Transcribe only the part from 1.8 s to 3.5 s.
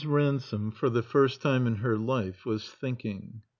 life was thinking.